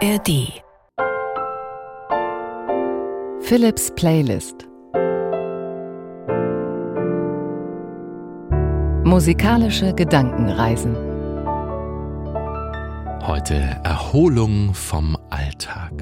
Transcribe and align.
ARD 0.00 0.62
Philips 3.40 3.90
Playlist 3.96 4.68
Musikalische 9.02 9.92
Gedankenreisen 9.94 10.94
Heute 13.26 13.80
Erholung 13.82 14.72
vom 14.72 15.18
Alltag. 15.30 15.92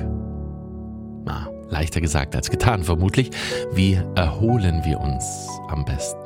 Na, 1.25 1.49
leichter 1.71 2.03
gesagt 2.03 2.37
als 2.37 2.51
getan 2.51 2.85
vermutlich. 2.85 3.31
Wie 3.73 3.99
erholen 4.15 4.85
wir 4.85 5.01
uns 5.01 5.49
am 5.69 5.87
besten? 5.87 6.26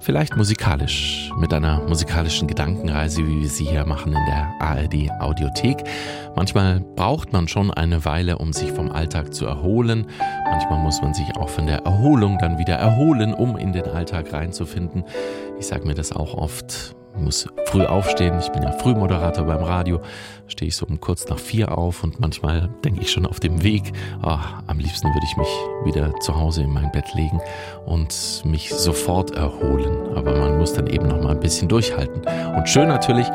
Vielleicht 0.00 0.36
musikalisch, 0.36 1.30
mit 1.38 1.52
einer 1.52 1.80
musikalischen 1.88 2.46
Gedankenreise, 2.46 3.26
wie 3.26 3.40
wir 3.40 3.48
sie 3.48 3.64
hier 3.64 3.84
machen 3.84 4.12
in 4.12 4.26
der 4.26 4.54
ARD 4.60 5.10
Audiothek. 5.20 5.82
Manchmal 6.36 6.80
braucht 6.80 7.32
man 7.32 7.48
schon 7.48 7.72
eine 7.72 8.04
Weile, 8.04 8.38
um 8.38 8.52
sich 8.52 8.70
vom 8.70 8.92
Alltag 8.92 9.34
zu 9.34 9.44
erholen. 9.44 10.06
Manchmal 10.44 10.78
muss 10.78 11.02
man 11.02 11.14
sich 11.14 11.26
auch 11.36 11.48
von 11.48 11.66
der 11.66 11.78
Erholung 11.80 12.38
dann 12.38 12.58
wieder 12.58 12.76
erholen, 12.76 13.34
um 13.34 13.56
in 13.56 13.72
den 13.72 13.84
Alltag 13.84 14.32
reinzufinden. 14.32 15.04
Ich 15.58 15.66
sage 15.66 15.86
mir 15.86 15.94
das 15.94 16.12
auch 16.12 16.34
oft 16.34 16.94
muss 17.16 17.48
früh 17.66 17.84
aufstehen. 17.84 18.38
Ich 18.38 18.48
bin 18.48 18.62
ja 18.62 18.72
Frühmoderator 18.72 19.44
beim 19.44 19.62
Radio. 19.62 20.00
Stehe 20.46 20.68
ich 20.68 20.76
so 20.76 20.86
um 20.86 21.00
kurz 21.00 21.28
nach 21.28 21.38
vier 21.38 21.76
auf 21.76 22.02
und 22.02 22.20
manchmal 22.20 22.70
denke 22.84 23.02
ich 23.02 23.10
schon 23.10 23.26
auf 23.26 23.38
dem 23.38 23.62
Weg, 23.62 23.92
oh, 24.22 24.38
am 24.66 24.78
liebsten 24.78 25.08
würde 25.08 25.26
ich 25.26 25.36
mich 25.36 25.48
wieder 25.84 26.14
zu 26.20 26.36
Hause 26.36 26.62
in 26.62 26.72
mein 26.72 26.90
Bett 26.92 27.14
legen 27.14 27.40
und 27.84 28.42
mich 28.44 28.72
sofort 28.72 29.32
erholen. 29.32 30.16
Aber 30.16 30.38
man 30.38 30.58
muss 30.58 30.72
dann 30.72 30.86
eben 30.86 31.06
noch 31.08 31.20
mal 31.20 31.32
ein 31.32 31.40
bisschen 31.40 31.68
durchhalten. 31.68 32.22
Und 32.56 32.68
schön 32.68 32.88
natürlich 32.88 33.26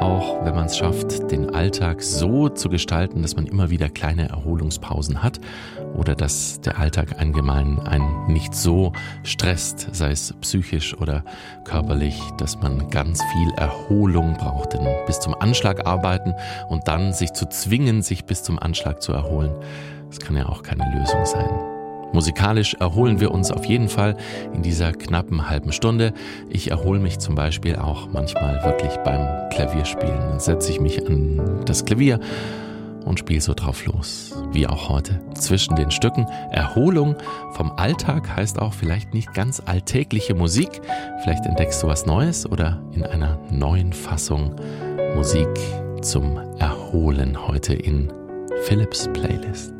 auch, 0.00 0.44
wenn 0.44 0.54
man 0.54 0.66
es 0.66 0.78
schafft, 0.78 1.30
den 1.30 1.50
Alltag 1.50 2.02
so 2.02 2.48
zu 2.48 2.68
gestalten, 2.68 3.22
dass 3.22 3.36
man 3.36 3.46
immer 3.46 3.70
wieder 3.70 3.88
kleine 3.88 4.28
Erholungspausen 4.28 5.22
hat 5.22 5.40
oder 6.00 6.14
dass 6.14 6.62
der 6.62 6.78
Alltag 6.78 7.16
allgemein 7.18 7.78
einen 7.80 8.26
nicht 8.26 8.54
so 8.54 8.92
stresst, 9.22 9.94
sei 9.94 10.10
es 10.10 10.32
psychisch 10.40 10.96
oder 10.96 11.22
körperlich, 11.64 12.18
dass 12.38 12.58
man 12.58 12.88
ganz 12.88 13.22
viel 13.32 13.50
Erholung 13.58 14.32
braucht. 14.32 14.72
Denn 14.72 14.88
bis 15.06 15.20
zum 15.20 15.34
Anschlag 15.38 15.86
arbeiten 15.86 16.34
und 16.70 16.88
dann 16.88 17.12
sich 17.12 17.34
zu 17.34 17.46
zwingen, 17.46 18.00
sich 18.00 18.24
bis 18.24 18.42
zum 18.42 18.58
Anschlag 18.58 19.02
zu 19.02 19.12
erholen, 19.12 19.52
das 20.08 20.18
kann 20.18 20.36
ja 20.36 20.46
auch 20.46 20.62
keine 20.62 20.90
Lösung 20.98 21.26
sein. 21.26 21.50
Musikalisch 22.12 22.74
erholen 22.80 23.20
wir 23.20 23.30
uns 23.30 23.52
auf 23.52 23.66
jeden 23.66 23.88
Fall 23.88 24.16
in 24.52 24.62
dieser 24.62 24.92
knappen 24.92 25.48
halben 25.48 25.70
Stunde. 25.70 26.12
Ich 26.48 26.70
erhole 26.70 26.98
mich 26.98 27.18
zum 27.18 27.34
Beispiel 27.34 27.76
auch 27.76 28.08
manchmal 28.10 28.64
wirklich 28.64 28.96
beim 29.04 29.50
Klavierspielen. 29.50 30.18
Dann 30.18 30.40
setze 30.40 30.72
ich 30.72 30.80
mich 30.80 31.06
an 31.06 31.62
das 31.66 31.84
Klavier 31.84 32.18
und 33.04 33.18
spiel 33.18 33.40
so 33.40 33.54
drauf 33.54 33.84
los. 33.86 34.32
Wie 34.52 34.66
auch 34.66 34.88
heute. 34.88 35.20
Zwischen 35.34 35.76
den 35.76 35.90
Stücken. 35.90 36.26
Erholung 36.50 37.16
vom 37.52 37.72
Alltag 37.72 38.36
heißt 38.36 38.58
auch 38.60 38.72
vielleicht 38.72 39.14
nicht 39.14 39.32
ganz 39.34 39.62
alltägliche 39.64 40.34
Musik. 40.34 40.80
Vielleicht 41.22 41.46
entdeckst 41.46 41.82
du 41.82 41.86
was 41.86 42.06
Neues 42.06 42.46
oder 42.46 42.82
in 42.92 43.04
einer 43.04 43.38
neuen 43.50 43.92
Fassung 43.92 44.54
Musik 45.14 45.48
zum 46.02 46.38
Erholen 46.58 47.46
heute 47.46 47.74
in 47.74 48.12
Philips 48.62 49.08
Playlist. 49.12 49.79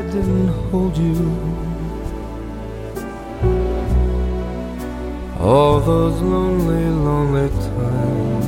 didn't 0.11 0.49
hold 0.69 0.97
you 0.97 1.15
all 5.39 5.79
those 5.79 6.21
lonely, 6.21 6.85
lonely 7.07 7.49
times. 7.49 8.45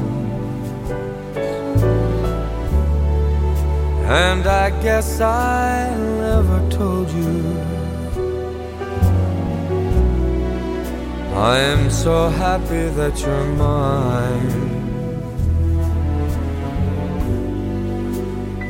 And 4.06 4.46
I 4.46 4.70
guess 4.84 5.22
I 5.22 5.96
never 6.26 6.60
told 6.70 7.10
you 7.12 7.58
I 11.34 11.60
am 11.60 11.90
so 11.90 12.28
happy 12.28 12.90
that 13.00 13.18
you're 13.22 13.46
mine. 13.56 14.73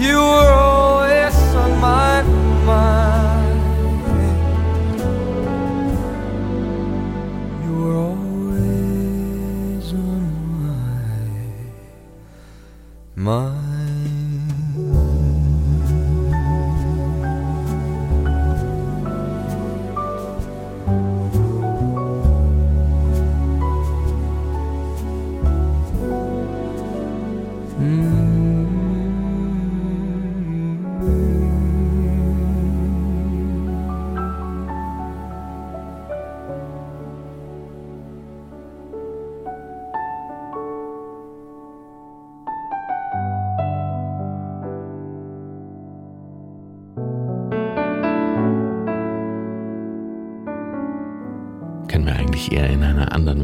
You 0.00 0.16
were 0.16 0.52
always 0.54 1.36
on 1.54 1.78
my 1.78 2.22
mind. 2.64 3.09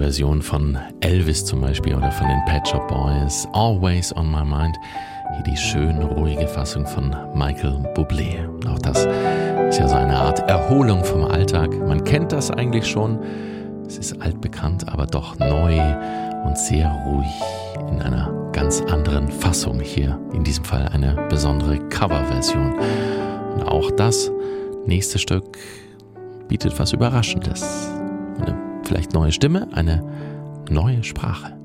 Version 0.06 0.40
von 0.40 0.78
Elvis 1.00 1.44
zum 1.44 1.62
Beispiel 1.62 1.92
oder 1.96 2.12
von 2.12 2.28
den 2.28 2.44
Pet 2.44 2.68
Shop 2.68 2.86
Boys. 2.86 3.44
Always 3.52 4.14
on 4.14 4.30
my 4.30 4.44
mind. 4.44 4.76
Hier 5.34 5.42
die 5.42 5.56
schön 5.56 6.00
ruhige 6.00 6.46
Fassung 6.46 6.86
von 6.86 7.08
Michael 7.34 7.82
Bublé. 7.92 8.46
Auch 8.68 8.78
das 8.78 8.98
ist 8.98 9.80
ja 9.80 9.88
so 9.88 9.96
eine 9.96 10.16
Art 10.16 10.48
Erholung 10.48 11.04
vom 11.04 11.24
Alltag. 11.24 11.76
Man 11.88 12.04
kennt 12.04 12.30
das 12.30 12.52
eigentlich 12.52 12.86
schon. 12.86 13.18
Es 13.84 13.98
ist 13.98 14.22
altbekannt, 14.22 14.88
aber 14.88 15.06
doch 15.06 15.36
neu 15.40 15.76
und 16.44 16.56
sehr 16.56 16.88
ruhig 17.08 17.90
in 17.90 18.00
einer 18.00 18.30
ganz 18.52 18.82
anderen 18.82 19.26
Fassung. 19.26 19.80
Hier 19.80 20.20
in 20.32 20.44
diesem 20.44 20.64
Fall 20.64 20.88
eine 20.92 21.26
besondere 21.28 21.80
Coverversion. 21.88 22.78
Und 23.56 23.64
auch 23.64 23.90
das 23.90 24.30
nächste 24.86 25.18
Stück 25.18 25.58
bietet 26.46 26.78
was 26.78 26.92
Überraschendes. 26.92 27.95
Vielleicht 28.86 29.14
neue 29.14 29.32
Stimme, 29.32 29.66
eine 29.72 30.00
neue 30.70 31.02
Sprache. 31.02 31.55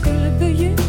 skulle 0.00 0.30
you. 0.48 0.79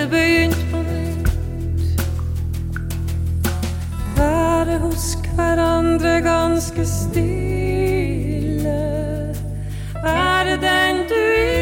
skulle 0.00 0.10
begynt 0.10 0.66
på 0.70 0.76
nytt. 0.76 1.28
Være 4.16 4.78
hos 4.78 5.18
hverandre 5.34 6.20
ganske 6.20 6.86
stille. 6.86 8.80
Være 10.04 10.50
den 10.50 10.96
du 11.08 11.14
er. 11.14 11.59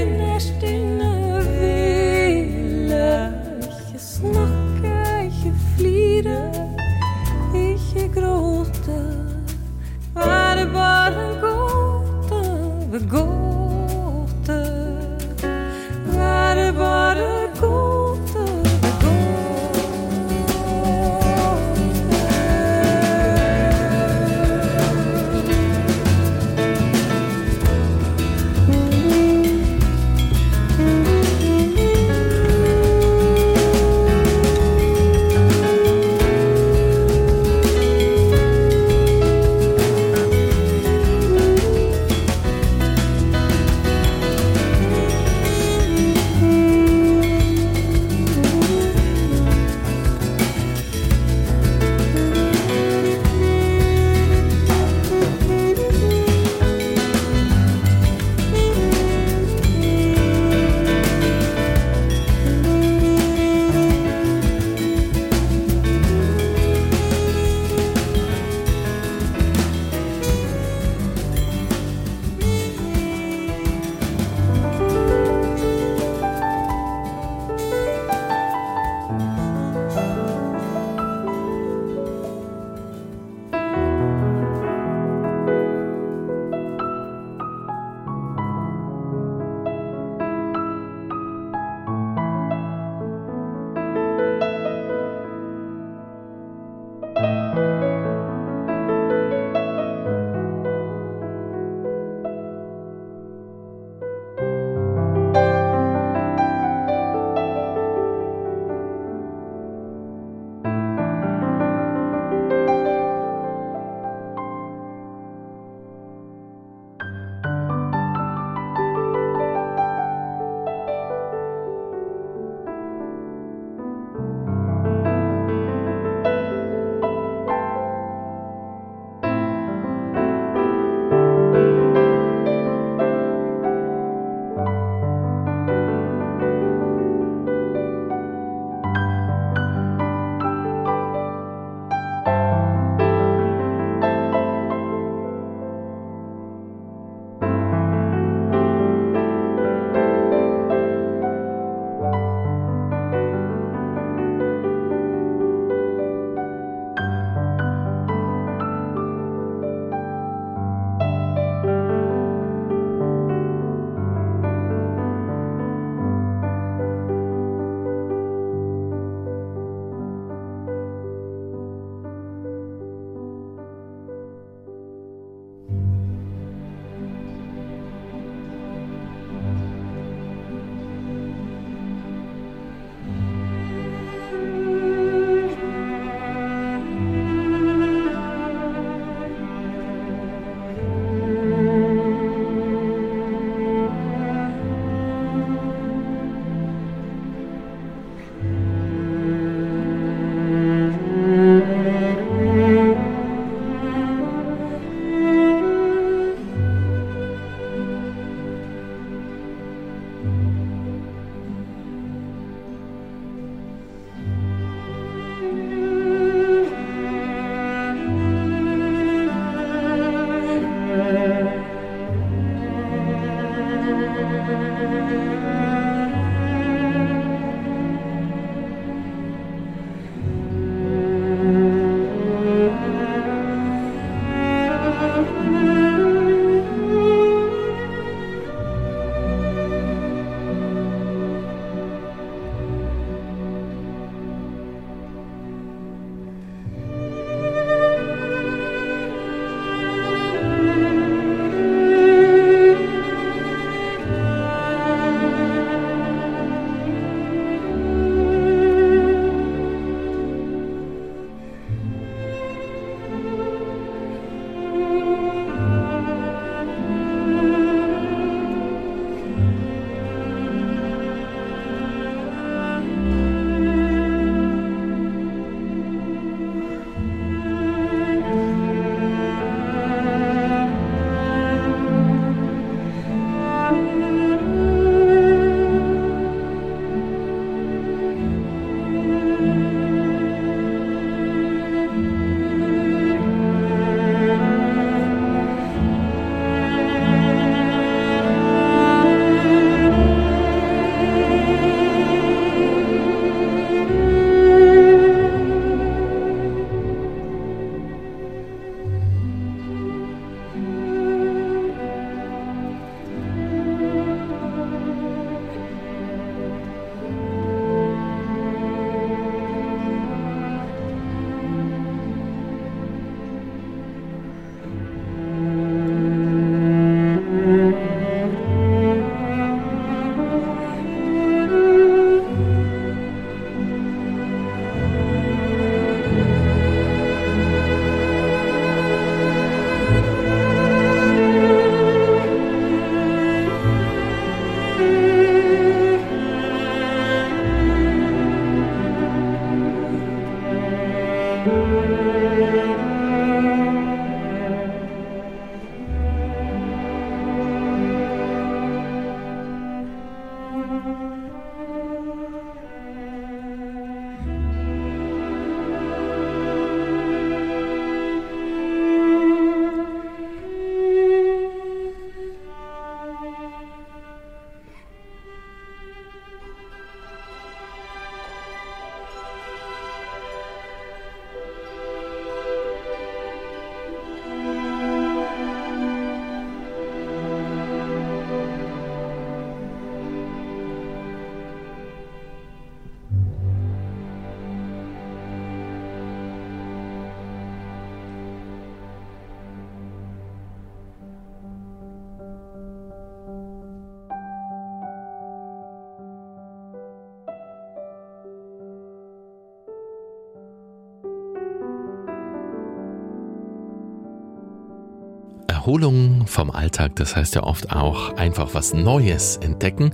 Erholung 415.68 416.26
vom 416.26 416.50
Alltag, 416.50 416.96
das 416.96 417.14
heißt 417.14 417.34
ja 417.34 417.42
oft 417.42 417.72
auch 417.72 418.16
einfach 418.16 418.54
was 418.54 418.72
Neues 418.72 419.36
entdecken. 419.36 419.90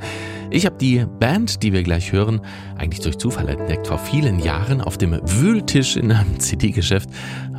Ich 0.50 0.66
habe 0.66 0.78
die 0.78 1.04
Band, 1.18 1.64
die 1.64 1.72
wir 1.72 1.82
gleich 1.82 2.12
hören, 2.12 2.42
eigentlich 2.78 3.00
durch 3.00 3.18
Zufall 3.18 3.48
entdeckt. 3.48 3.88
Vor 3.88 3.98
vielen 3.98 4.38
Jahren 4.38 4.80
auf 4.80 4.98
dem 4.98 5.18
Wühltisch 5.24 5.96
in 5.96 6.12
einem 6.12 6.38
CD-Geschäft 6.38 7.10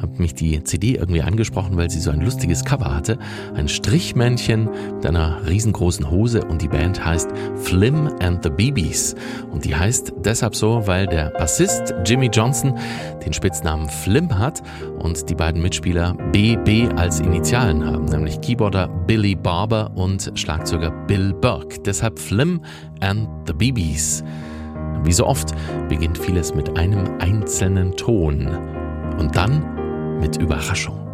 hat 0.06 0.20
mich 0.20 0.36
die 0.36 0.64
CD 0.64 0.96
irgendwie 0.96 1.22
angesprochen, 1.22 1.78
weil 1.78 1.90
sie 1.90 2.00
so 2.00 2.12
ein 2.12 2.22
lustiges 2.22 2.64
Cover 2.64 2.94
hatte. 2.94 3.18
Ein 3.56 3.68
Strichmännchen 3.68 4.70
mit 4.96 5.06
einer 5.06 5.46
riesengroßen 5.48 6.10
Hose 6.10 6.46
und 6.46 6.62
die 6.62 6.68
Band 6.68 7.04
heißt 7.04 7.30
Flim 7.56 8.10
and 8.20 8.44
the 8.44 8.50
BBs. 8.50 9.16
Und 9.52 9.66
die 9.66 9.76
heißt 9.76 10.14
deshalb 10.24 10.56
so, 10.56 10.86
weil 10.86 11.08
der 11.08 11.32
Bassist 11.32 11.94
Jimmy 12.06 12.28
Johnson 12.28 12.78
den 13.26 13.34
Spitznamen 13.34 13.90
Flim 13.90 14.38
hat 14.38 14.62
und 15.00 15.30
die 15.30 15.36
beiden 15.36 15.62
Mitspieler 15.62 16.14
BB 16.32 16.94
als 16.96 17.20
Initialen 17.20 17.86
haben, 17.86 18.06
nämlich 18.06 18.40
Keyboarder 18.42 18.88
Billy 18.88 19.36
Barber 19.36 19.92
und 19.96 20.32
Schlagzeuger 20.36 20.92
Bill 21.08 21.34
Burke. 21.34 21.80
Deshalb 21.82 22.20
Flim 22.20 22.62
and 23.02 23.28
the 23.48 23.54
BBs. 23.54 24.24
Wie 25.04 25.14
so 25.14 25.26
oft 25.26 25.54
beginnt 25.90 26.18
vieles 26.18 26.54
mit 26.54 26.78
einem 26.78 27.06
einzelnen 27.20 27.96
Ton 27.96 28.48
und 29.20 29.36
dann 29.36 29.85
mit 30.20 30.38
Überraschung. 30.38 31.05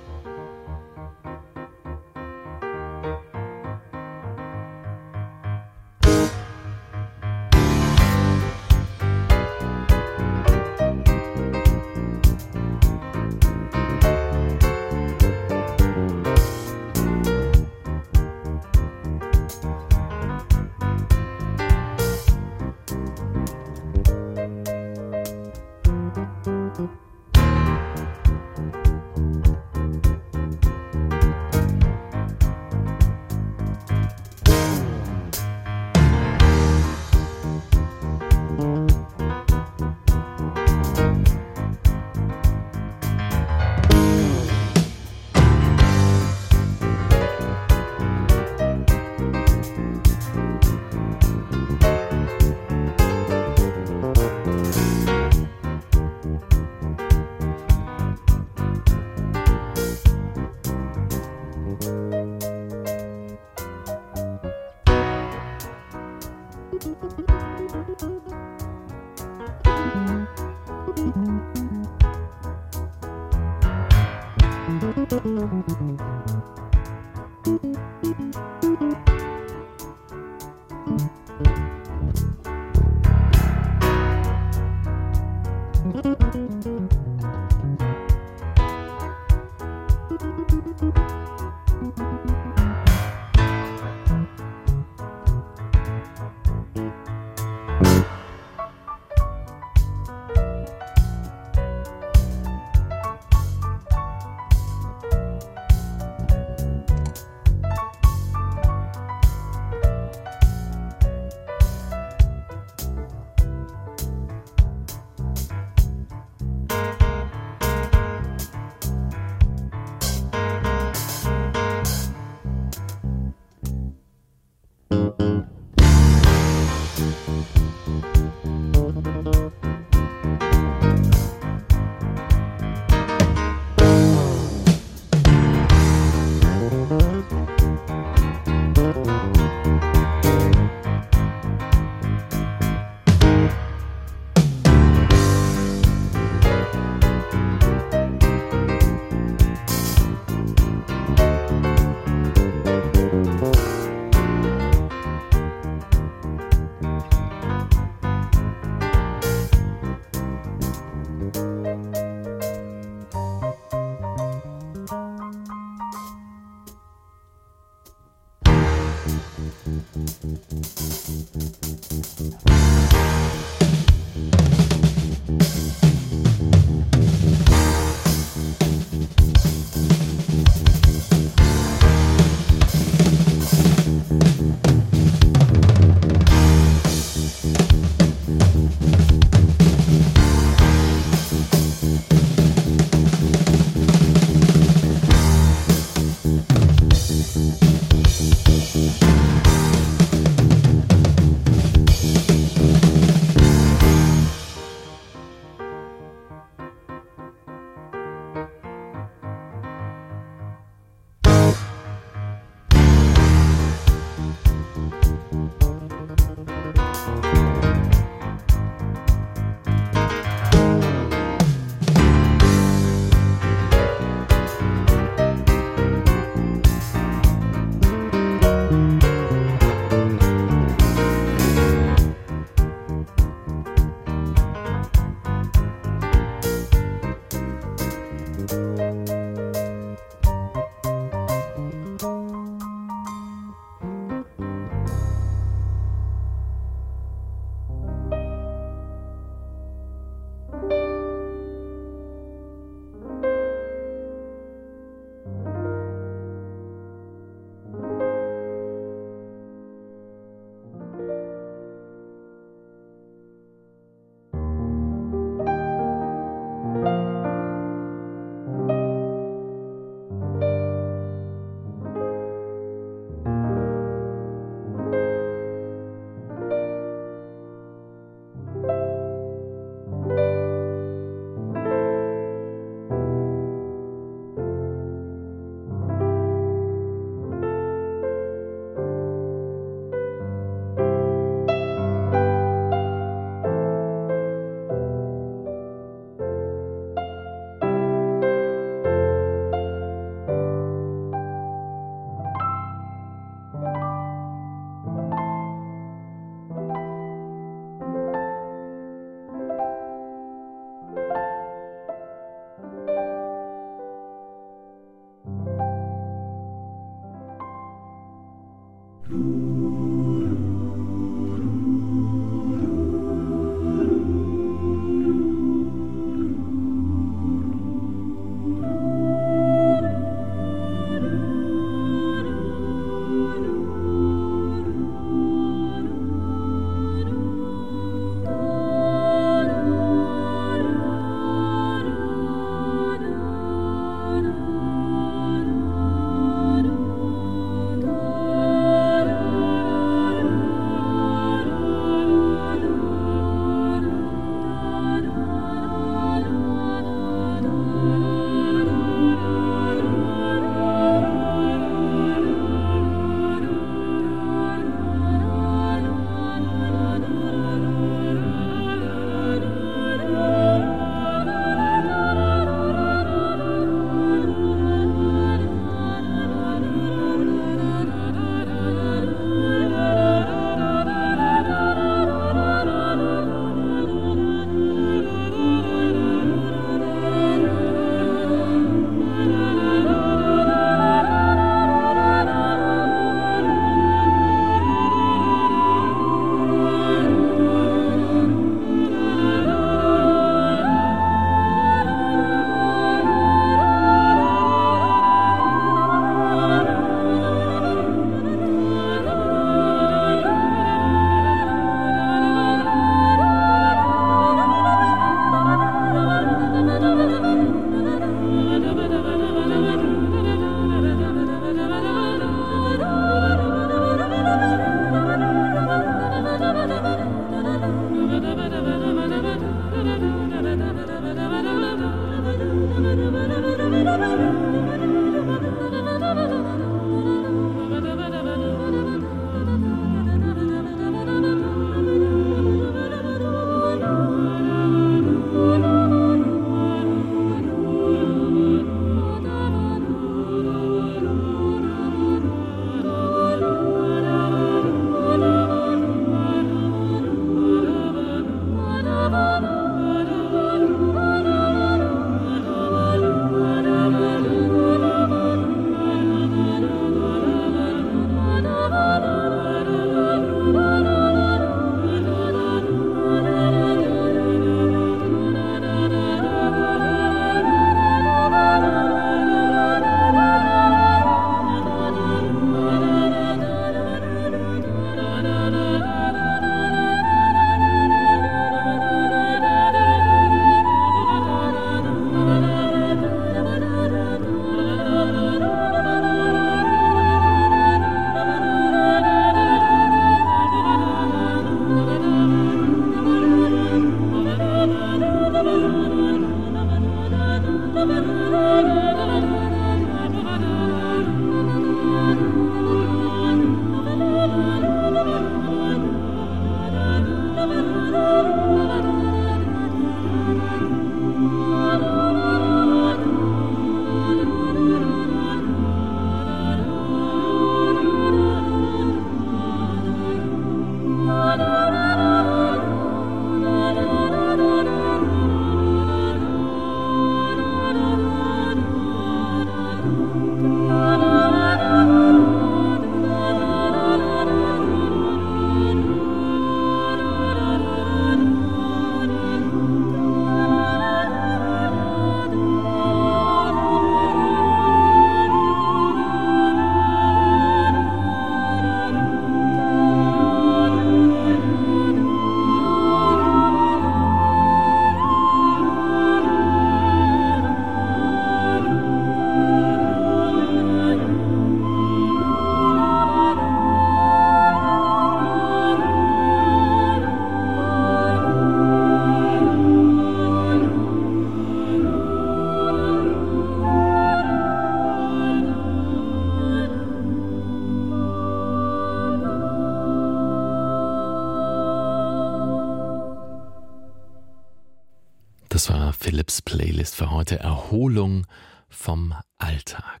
Heute 597.26 597.40
Erholung 597.40 598.24
vom 598.68 599.12
Alltag. 599.36 600.00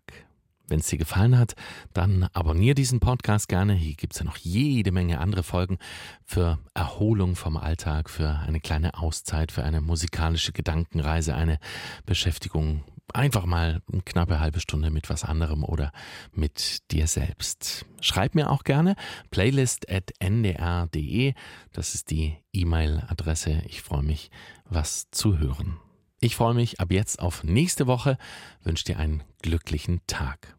Wenn 0.68 0.78
es 0.78 0.86
dir 0.86 0.98
gefallen 0.98 1.36
hat, 1.36 1.56
dann 1.92 2.28
abonniere 2.32 2.76
diesen 2.76 3.00
Podcast 3.00 3.48
gerne. 3.48 3.74
Hier 3.74 3.94
gibt 3.94 4.12
es 4.12 4.20
ja 4.20 4.24
noch 4.24 4.36
jede 4.36 4.92
Menge 4.92 5.18
andere 5.18 5.42
Folgen 5.42 5.78
für 6.24 6.60
Erholung 6.72 7.34
vom 7.34 7.56
Alltag, 7.56 8.10
für 8.10 8.38
eine 8.46 8.60
kleine 8.60 8.96
Auszeit, 8.96 9.50
für 9.50 9.64
eine 9.64 9.80
musikalische 9.80 10.52
Gedankenreise, 10.52 11.34
eine 11.34 11.58
Beschäftigung 12.04 12.84
einfach 13.12 13.44
mal 13.44 13.82
eine 13.92 14.02
knappe 14.02 14.38
halbe 14.38 14.60
Stunde 14.60 14.90
mit 14.90 15.10
was 15.10 15.24
anderem 15.24 15.64
oder 15.64 15.90
mit 16.32 16.92
dir 16.92 17.08
selbst. 17.08 17.86
Schreib 18.00 18.36
mir 18.36 18.50
auch 18.50 18.62
gerne 18.62 18.94
playlist.ndr.de. 19.32 21.34
Das 21.72 21.96
ist 21.96 22.12
die 22.12 22.36
E-Mail-Adresse. 22.52 23.64
Ich 23.66 23.82
freue 23.82 24.04
mich, 24.04 24.30
was 24.64 25.10
zu 25.10 25.38
hören. 25.38 25.80
Ich 26.18 26.34
freue 26.34 26.54
mich 26.54 26.80
ab 26.80 26.92
jetzt 26.92 27.20
auf 27.20 27.44
nächste 27.44 27.86
Woche, 27.86 28.16
wünsche 28.62 28.84
dir 28.84 28.98
einen 28.98 29.22
glücklichen 29.42 30.00
Tag. 30.06 30.56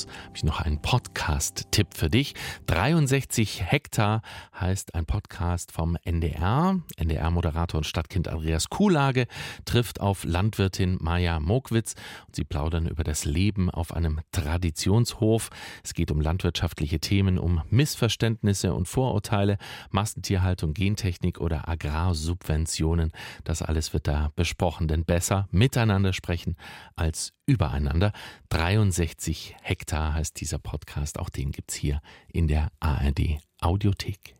Abschluss 0.00 0.06
habe 0.26 0.36
ich 0.36 0.44
noch 0.44 0.60
einen 0.60 0.80
Podcast-Tipp 0.80 1.88
für 1.94 2.08
dich. 2.08 2.34
63 2.66 3.62
Hektar 3.64 4.22
heißt 4.58 4.94
ein 4.94 5.06
Podcast 5.06 5.72
vom 5.72 5.96
NDR. 6.04 6.80
NDR-Moderator 6.96 7.78
und 7.78 7.84
Stadtkind 7.84 8.28
Andreas 8.28 8.68
Kuhlage 8.70 9.26
trifft 9.64 10.00
auf 10.00 10.24
Landwirtin 10.24 10.98
Maja 11.00 11.40
Mokwitz 11.40 11.94
und 12.26 12.36
sie 12.36 12.44
plaudern 12.44 12.86
über 12.86 13.04
das 13.04 13.24
Leben 13.24 13.70
auf 13.70 13.92
einem 13.92 14.20
Traditionshof. 14.32 15.50
Es 15.82 15.94
geht 15.94 16.10
um 16.10 16.20
landwirtschaftliche 16.20 17.00
Themen, 17.00 17.38
um 17.38 17.62
Missverständnisse 17.70 18.72
und 18.72 18.86
Vorurteile, 18.86 19.58
Massentierhaltung, 19.90 20.74
Gentechnik 20.74 21.40
oder 21.40 21.68
Agrarsubventionen. 21.68 23.12
Das 23.44 23.62
alles 23.62 23.92
wird 23.92 24.06
da 24.06 24.30
besprochen, 24.36 24.88
denn 24.88 25.04
besser 25.04 25.48
miteinander 25.50 26.12
sprechen 26.12 26.56
als 26.96 27.32
übereinander. 27.50 28.12
63 28.50 29.56
Hektar 29.90 30.14
heißt 30.14 30.40
dieser 30.40 30.60
Podcast. 30.60 31.18
Auch 31.18 31.30
den 31.30 31.50
gibt's 31.50 31.74
hier 31.74 32.00
in 32.28 32.46
der 32.46 32.70
ARD 32.78 33.40
Audiothek. 33.60 34.36